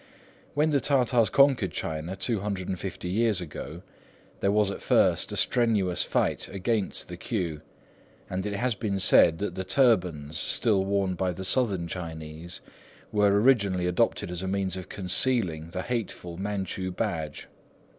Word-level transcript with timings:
When 0.55 0.71
the 0.71 0.81
Tartars 0.81 1.29
conquered 1.29 1.71
China 1.71 2.15
two 2.15 2.39
hundred 2.39 2.67
and 2.67 2.79
fifty 2.79 3.07
years 3.07 3.39
ago, 3.39 3.83
there 4.39 4.51
was 4.51 4.71
at 4.71 4.81
first 4.81 5.31
a 5.31 5.37
strenuous 5.37 6.01
fight 6.01 6.47
against 6.49 7.07
the 7.07 7.17
queue, 7.17 7.61
and 8.27 8.43
it 8.47 8.55
has 8.55 8.73
been 8.73 8.97
said 8.97 9.37
that 9.37 9.53
the 9.53 9.63
turbans 9.63 10.39
still 10.39 10.83
worn 10.85 11.13
by 11.13 11.33
the 11.33 11.45
Southern 11.45 11.87
Chinese 11.87 12.61
were 13.11 13.27
originally 13.39 13.85
adopted 13.85 14.31
as 14.31 14.41
a 14.41 14.47
means 14.47 14.75
of 14.75 14.89
concealing 14.89 15.69
the 15.69 15.83
hateful 15.83 16.35
Manchu 16.35 16.89
badge. 16.91 17.47